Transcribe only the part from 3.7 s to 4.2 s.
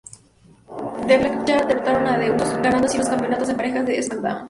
de